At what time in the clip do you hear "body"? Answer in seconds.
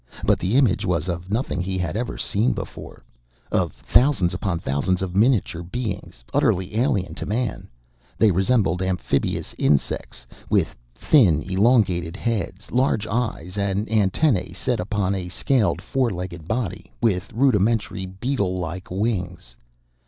16.47-16.91